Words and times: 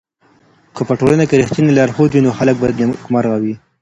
که 0.75 0.81
په 0.87 0.93
ټولنه 0.99 1.23
کي 1.29 1.35
رښتينی 1.41 1.75
لارښود 1.77 2.11
وي 2.11 2.21
نو 2.25 2.31
خلګ 2.37 2.55
به 2.61 2.67
نېکمرغه 2.91 3.37
وي. 3.43 3.55